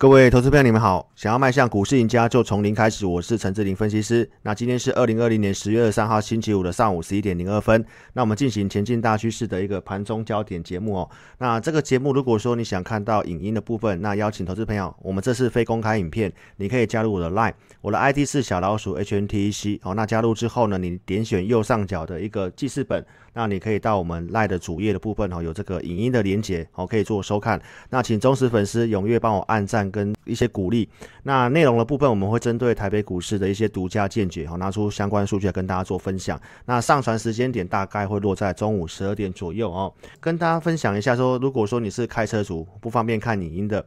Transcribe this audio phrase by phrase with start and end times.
[0.00, 1.10] 各位投资朋友，你们好！
[1.16, 3.04] 想要迈向股市赢家，就从零开始。
[3.04, 4.30] 我是陈志林分析师。
[4.42, 7.84] 那今天是二零二零年十月二十三号星期五的上午十一点零二分。
[8.12, 11.10] 那我们进行前进大趋势的一个盘中焦点节目哦。
[11.38, 19.80] 那这个节目，如果说你想看到影音的部分，那邀请投资朋友，我们这是非公开影片，你可以加入我的 Line，我的 ID 是小老鼠 HNTEC。
[19.82, 23.04] 哦，那加入之后呢，你点选右上角的一个记事本，
[23.38, 27.62] 那你可以到我们赖的主页的部分哦，有这个影音的连接，好，可以做收看。
[27.88, 30.12] 那请忠实粉丝踊跃帮我按赞跟。
[30.24, 30.86] 一些鼓励，
[31.22, 36.38] 那内容的部分我们会针对台北股市的一些独家见解，哈，拿出相关数据来跟大家做分享。
[36.66, 43.82] 那上传时间点大概会落在中午十二点左右哦，跟大家分享一下说，如果说你是开车族不方便看影音的。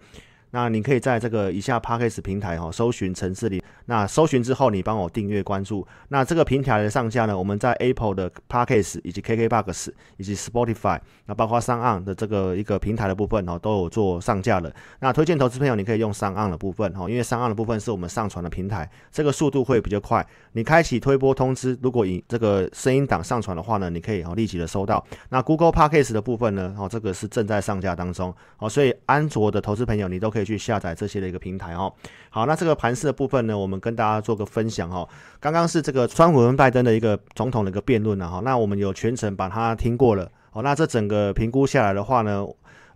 [0.52, 3.64] 那你可以在这个以下 p a c k a g e 平台哈，搜寻城市里。
[3.86, 5.86] 那搜寻之后，你帮我订阅关注。
[6.10, 14.72] 那这个平台的上架呢，我们在 Apple 的 p a c k a g e 以及 KKBox 以及 Spotify，那包括上岸的这个一个平台的部分哈，都有做上架了。
[15.00, 20.26] 那推荐投资朋友，你可以用上岸的部分哈，因为上岸的部分是我们上传的平台，这个速度会比较快。
[20.52, 25.04] 你开启推播通知，如果以这个声音档上传的话呢，你可以哦立即的收到。
[25.30, 30.41] 那 Google p a c k a g e 的部分呢，哦这个是正在上架当中哦，所以安卓的投资朋友你都可以。
[30.42, 31.94] 以去下载这些的一个平台哦。
[32.30, 35.08] 好，那这个盘市的部分呢，我们跟大家做个分享哦。
[35.40, 40.62] 刚刚是这个川普跟拜登的一个总统的一个辩论了哈，那我们有全程把它听过了哦。
[40.62, 42.46] 那这整个评估下来的话呢？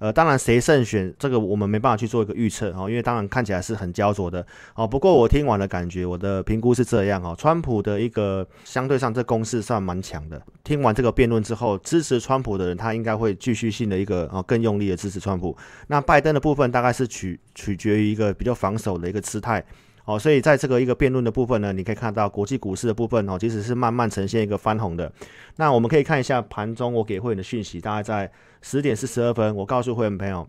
[0.06, 4.86] 呃，当然谁胜选这个我们没办法去做一个预测哦，因为当然看起来是很焦灼的哦。
[4.88, 10.40] 不过我听完的感觉，我的评估是这样哦，川普的一个相对上这攻势算蛮强的。
[10.64, 15.58] 听完这个辩论之后，支持川普的人他应该会继续性的一个啊更用力的支持川普。
[15.88, 19.66] 那拜登的部分大概是取取决于一个比较防守的一个姿态。
[20.06, 25.12] 哦，所以在这个一个辩论的部分呢，你可以看到国际股市的部分哦，其实是慢慢呈现一个翻红的。
[25.56, 30.48] 那我们可以看一下盘中我给会员的讯息，大概在十点四十二分，我告诉会员朋友。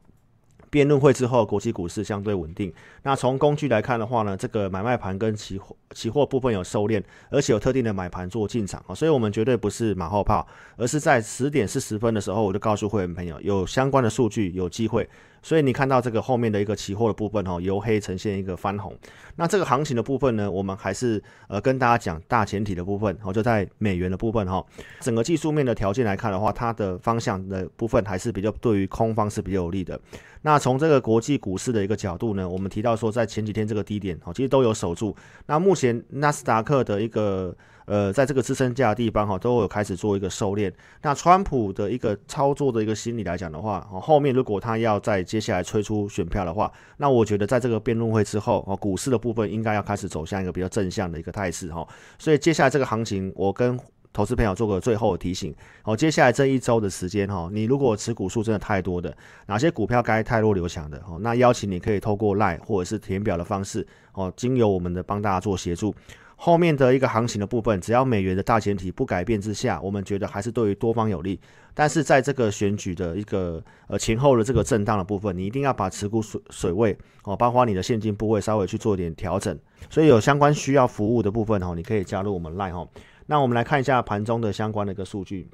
[0.68, 2.70] 辩论会之后，国际股市相对稳定。
[3.04, 10.46] 那从工具来看的话呢，这个买卖盘跟期货期货部分有收敛，而且有特定的买盘做进场啊，所以我们绝对不是马后炮，
[10.77, 15.08] 而是在十点四十分的时候，我就告诉会员朋友，有相关的数据有机会。
[15.46, 18.92] 所以你看到这个后面的一个期货的部分哦，由黑呈现一个翻红。
[19.36, 24.61] 那这个行情的部分呢，我们还是呃跟大家讲大前提的部分，哦就在美元的部分哈。
[24.98, 29.96] 整个技术面的条件来看的话，它的方向的部分还是比较对于空方是比较有利的。
[30.42, 35.14] 那从这个国际股市的一个角度呢，我们提到说在前几天这个低点哦，其实都有守住。
[35.46, 37.57] 那目前纳斯达克的一个。
[37.86, 40.73] 呃，在这个支撑价的地方哈，都有开始做一个收敛。
[41.02, 51.86] 那川普的一个操作的一个心理来讲的话，哦，后面如果他要在接下来催出选票的话，那我觉得在这个辩论会之后，哦，股市的部分应该要开始走向一个比较正向的一个态势哈。
[52.19, 53.79] 所以接下来这个行情，我跟
[54.13, 55.55] 投资朋友做个最后的提醒，
[55.85, 65.95] 哦，接下来这一周的时间哈，你如果持股数真的太多的，哪些股票该太弱留强的，哦，那邀请你可以透过赖或者是填表的方式，哦，经由我们的帮大家做协助。
[66.36, 71.41] 后面的一个行情的部分，只要美元的大前提不改变之下，我们觉得还是对于多方有利。
[71.74, 79.58] 但是在这个选举的一个呃前后的这个震荡的部分，你一定要把持股水水位哦，包括你的现金部位稍微去做一点调整。
[79.91, 82.89] 所以有相关需要服务的部分哦，你可以加入我们 Line 哈。
[83.27, 85.48] 那我们来看一下盘中的相关的一个数据。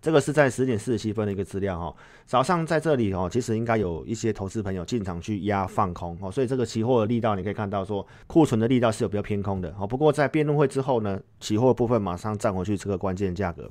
[0.00, 1.96] 这个是在十点四十七分的一个资料哈，
[2.28, 9.86] 早上在这里哦，其实应该有一些投资朋友进场去压放空哦，所以这个期货的力道你可以看到说库存的力道是有比较偏空的哦。
[9.86, 13.66] 不过在辩论会之后呢，期货部分马上站回去这个关键价格。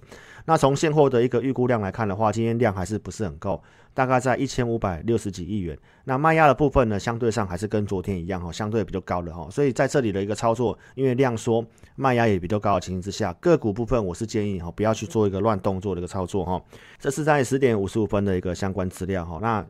[0.45, 3.61] 那从现货的一个预估量来看的话，今天量还是不是很够。
[3.93, 16.61] 大概在一千五百六十几亿元，那卖压的部分呢，相对上还是跟昨天一样哈，相对比较高的哈，所以在这里的一个操作，因为量缩，卖压也比较高的情形之下，个股部分我是建议哈，不要去做一个乱动作的一个操作哈。
[16.99, 19.65] 这是在十点五十五分的一个的相关资料哈，那。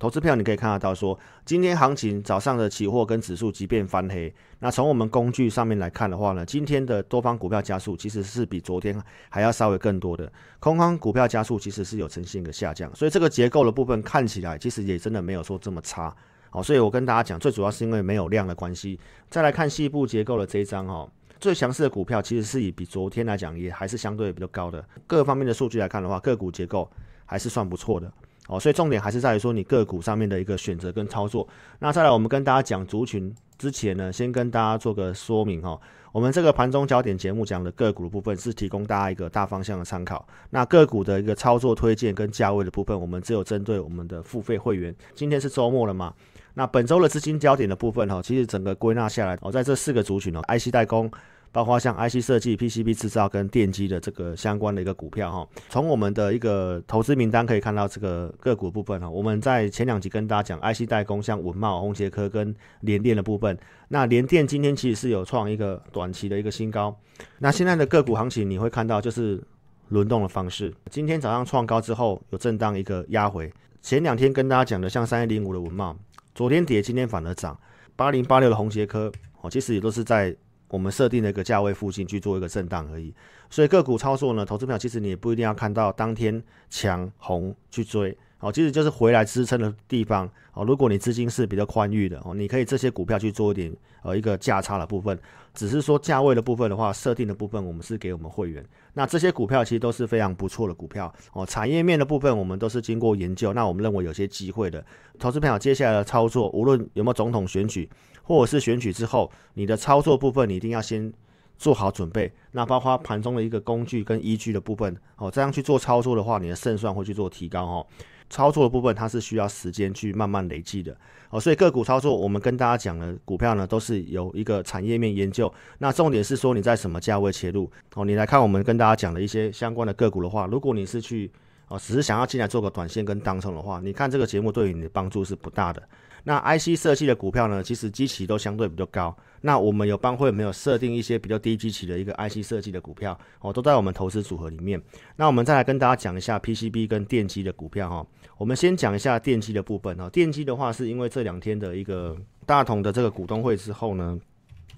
[0.00, 8.96] 投资票你可以看得到，说今天行情早上的期货跟指数即便翻黑，那从我们工具上面来看的话呢，今天的多方股票加速其实是比昨天
[9.28, 16.16] 还要稍微更多的，空方股票加速其实是有呈现一个下降，所以这个结构的部分看起来其实也真的没有说这么差，
[16.50, 19.00] 好，所以我跟大家讲，最主要是因为没有量的关系。
[19.28, 21.10] 再来看细部结构的这一张哈，
[21.40, 26.88] 最强势的股票其实是以比昨天来讲也还是相对比较高的，各方面的数据来看的话，个股结构
[27.26, 28.08] 还是算不错的。
[28.48, 31.46] 哦，所以重点还是在于说你个股上面的一个选择跟操作。
[31.78, 35.78] 那再来，我们跟大家讲族群之前呢，先跟大家做个说明哈。
[36.10, 40.26] 我们这个盘中焦点节目讲的个股的部分是提供大家一个大方向的参考。
[40.50, 44.92] 那个股的一个操作推荐跟价位的部分，我们只有针对我们的付费会员。
[45.14, 46.12] 今天是周末了嘛？
[46.54, 51.08] 那本周的资金焦点的部分哈，其实整个归纳下来哦，在这四个族群哦，IC 代工。
[51.50, 55.48] 包括像 IC 设计、PCB 制造跟电机的这个相关的一个股票哈。
[55.68, 63.58] 从我们的一个投资名单可以看到，这个个股部分哈，我们在前两集跟大家讲 IC 代工，像文茂、宏杰科跟联电的部分。
[63.88, 66.94] 那联电今天其实是有创一个短期的一个新高。
[67.38, 69.42] 那现在的个股行情你会看到就是
[69.88, 70.72] 轮动的方式。
[70.90, 73.50] 今天早上创高之后有震荡一个压回。
[73.80, 75.96] 前两天跟大家讲的像三一零五的文茂，
[76.34, 77.58] 昨天跌，今天反而涨。
[77.96, 79.10] 八零八六的红杰科
[79.40, 80.36] 哦，其实也都是在。
[80.68, 83.12] 我们设定的一个价位附近去做一个震荡而已，
[83.48, 95.18] 所以个股操作呢，投资票其实你也不一定要看到当天强红去追，哦，其实就是回来支撑的地方，哦，如果你资金是比较宽裕的，哦，你可以这些股票去做一点呃一个价差的部分，
[95.54, 98.62] 只是说价位的部分的话，设定的部分我们是给我们会员，
[98.92, 104.84] 那这些股票其实都是非常不错的股票，哦，产业面的部分我们都是经过研究，那我们认为有些机会的，
[105.18, 107.88] 投资票接下来的操作，无论有没有总统选举。
[108.28, 111.10] 或者是选举之后，你的操作部分你一定要先
[111.56, 112.30] 做好准备。
[112.52, 117.86] 那包括盘中的一个工具跟依据的部分，哦，这样去做操作的话，你的胜算会去做提高哦。
[118.28, 120.94] 操作的部分它是需要时间去慢慢累积的
[121.30, 121.40] 哦。
[121.40, 125.50] 所以个股操作，我们跟大家讲的股票呢，都是有一个产业面研究。
[125.78, 128.04] 那重点是说你在什么价位切入哦。
[128.04, 131.30] 你来看我们跟大家讲的一些相关的个股的话，如果你是去
[131.68, 135.82] 哦，只是想要进来做个短线跟当冲的话，你看这个节目对于你的帮助是不大的。
[136.24, 137.62] 那 IC 设计的股票呢？
[137.62, 139.16] 其实基期都相对比较高。
[139.40, 144.82] 那我们有帮会没有设定一些比较低基期的一个 IC 设计的股票哦，都在我们投资组合里面。
[145.16, 148.06] 那我们再来跟大家讲一下 PCB 跟电机的股票哈。
[148.36, 150.10] 我们先讲一下电机的部分哦。
[150.10, 154.18] 电机的话，是因为这两天的一个大同的这个股东会之后呢，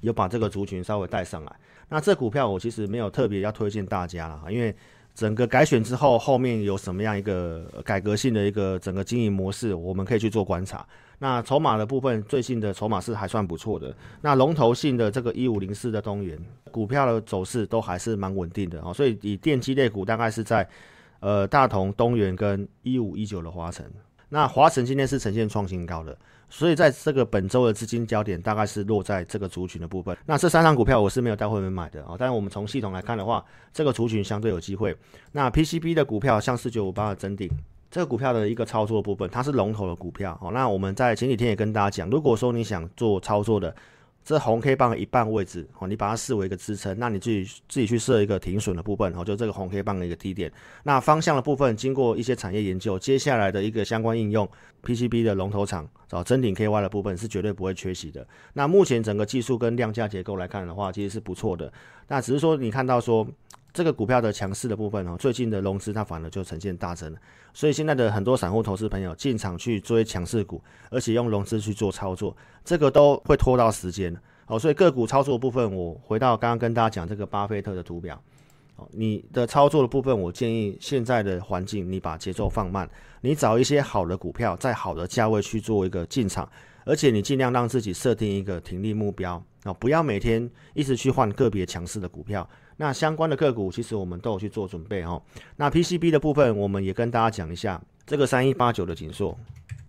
[0.03, 1.53] 有把这个族群稍微带上来。
[1.89, 4.75] 那这股票我其实没有特别要推荐大家了，因为。
[5.21, 10.83] 整个改选之后，后面有什么样一个改革性的一个整个经营模式，我们可以去做观察。
[11.19, 13.95] 那筹码的部分，最近的筹码是还算不错的。
[14.23, 16.39] 那龙头性的这个一五零四的东源
[16.71, 18.95] 股票的走势都还是蛮稳定的哦。
[18.95, 20.67] 所以以电机类股大概是在
[21.19, 23.85] 呃大同、东源跟一五一九的华晨。
[24.31, 26.17] 那华晨今天是呈现创新高的。
[26.49, 30.17] 所以在这个本周的资金焦点大概是落在这个族群的部分。
[30.27, 34.97] 那这三张股票我是没有带会员买的啊，但是我们从系统来看的话，这个族群相对有机会。
[35.31, 37.49] 那 PCB 的股票像四九五八的增顶，
[37.88, 40.50] 这个股票的一个操作部分，它是龙头的股票哦。
[40.53, 43.73] 那我们在前几天也跟大家讲，如果说你想做操作的。
[44.31, 50.53] 这红 K 棒的一半位置哦，你把它视为一个支撑，那你自己自己去设一个停损的部分哦，就这个红 K 棒的一个低点。
[50.85, 54.49] 那方向的部分，经过一些产业研究，接下来的一个相关应用
[54.85, 58.25] ，PCB 的龙头厂找真顶 KY 的部分是绝对不会缺席的。
[58.53, 61.73] 那目前整个技术跟量价结构来看的话，其实是不错的。
[62.06, 63.26] 那只是说你看到说。
[63.73, 67.19] 这个股票的强势的部分哦，最近的融资它反而就呈现大增了，
[67.55, 74.15] 所以现在的很多散户投资朋友进场去追强势股，而且用融资去做操作，这个都会拖到时间
[74.47, 74.59] 哦。
[74.59, 78.21] 所以个股操作部分，我回到刚刚跟大家讲这个巴菲特的图表
[78.75, 82.89] 哦，你的操作的部分，我建议现在的环境，你把节奏放慢，
[83.21, 86.49] 你找一些好的股票，在好的价位去做一个进场，
[86.85, 92.49] 而且你尽量让自己设定一个停利目标啊，不要每天一直去换个别强势的股票。
[92.81, 95.21] 那相关的个股，其实我们都有去做准备哈。
[95.56, 99.37] 那 PCB 的部分，我们也跟大家讲一下，这个三一八九的紧缩，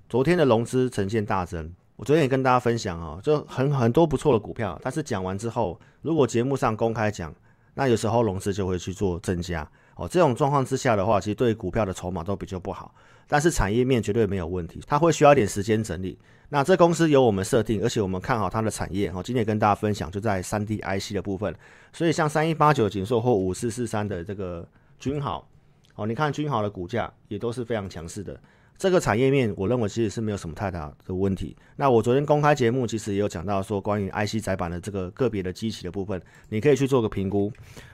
[0.09, 1.71] 昨天的融资呈现大增。
[1.95, 7.33] 我昨天也跟大家分享哦，就很很多不错的股票，但是讲完之后，如果节目上公开讲，
[7.75, 9.65] 那有时候融资就会去做增加
[9.95, 10.05] 哦。
[10.05, 12.93] 这种状况之下的话，其实对股票的筹码都比较不好。
[13.25, 16.19] 但是产业面绝对没有问题，它会需要一点时间整理。
[16.53, 19.23] 那这公司由我们设定，而且我们看好它的产业哦。
[19.23, 21.55] 今天跟大家分享就在三 D IC 的部分，
[21.93, 24.67] 所以像三一八九锦硕或五四四三的这个
[24.99, 25.47] 君豪
[25.95, 28.37] 哦，你看君豪的股价也都是非常强势的。
[28.77, 31.55] 这个产业面，我认为其实是没有什么太大的问题。
[31.77, 37.49] 那我昨天公开节目其实也有讲到说，关于 IC 载板的这个个别的机器的部分，你可以去做个评估。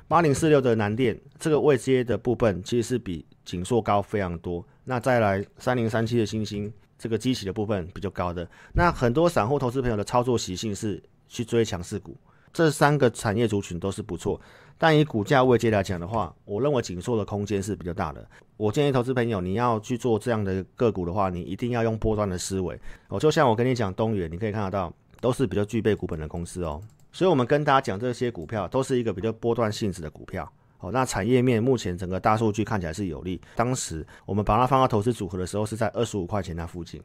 [0.07, 4.65] 八零四六的南电这个位阶的部分，其实是比锦硕高非常多。
[4.83, 6.73] 那再来三零三七的星星。
[6.97, 12.17] 这个机器的部分比较高的，那很多散户投资朋友的操作习性是去追强势股，
[12.51, 14.39] 这三个产业族群都是不错，
[14.77, 18.27] 但以股价位阶来讲的话，我认为紧缩的空间是比较大的。
[18.57, 22.79] 我建议投资朋友，你要去做这样的个股的话，你一定要用波段的思维。
[23.09, 26.81] 哦，就像我跟你讲东元，你可以看得到，都是比较具备股本的公司哦。
[27.11, 30.51] 所以，我们跟大家讲这些股票，都是一个比较波段性质的股票。
[30.77, 33.41] 好，那产业面目前整个大数据看起来是有利。
[33.55, 37.01] 当时我们把它放到投资组合的时候，是在二十五块钱那附近。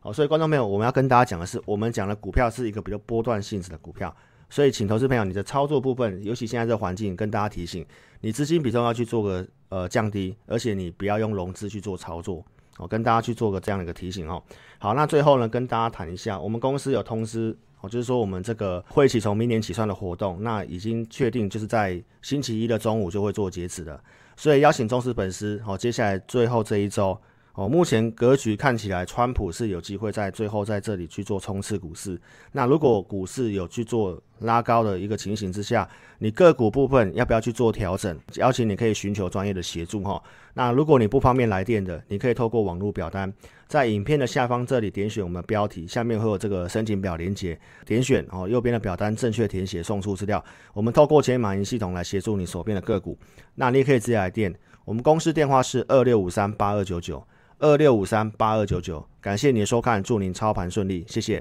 [0.00, 4.14] 好，所以观众朋友，我们要跟大家讲的是，我们讲的股票是一个比较波段性质的股票。
[4.50, 7.86] 所以，请投资朋友，你的操作部分，尤其现在这个环境，跟大家提醒，
[8.20, 12.44] 你资金比重要去做个呃降低，而且你不要用融资去做操作。
[12.76, 14.42] 我跟大家去做个这样的一个提醒哦。
[14.78, 24.02] 好，那最后呢，跟大家谈一下，我们公司有通知，哦，就是说我们这个会起从明年起算的活动，那已经确定就是在星期一的中午就会做截止的，
[24.36, 27.16] 所以邀请忠实粉丝，好，接下来最后这一周。
[27.54, 32.18] 哦，目前格局看起来，川普是有机会在最后在这里去做冲刺股市。
[32.52, 35.86] 那如果股市有去做拉高的一个情形之下，
[36.18, 38.18] 你个股部分要不要去做调整？
[38.36, 40.22] 邀请你可以寻求专业的协助哈。
[40.54, 43.30] 那如果你不方便来电的，你可以透过网络表单，
[43.68, 50.42] 在影片的下方这里点选我们标题，下面会有这个申请表连接，点选哦右边的表单正确填写送出资料，
[50.72, 53.18] 我们透过千码银系统来协助你手边的个股。
[53.56, 54.54] 那你也可以直接来电，
[54.86, 57.22] 我们公司电话是二六五三八二九九。
[57.62, 61.40] 二六五三八二九九，感谢您的收看，祝您操盘顺利，谢谢。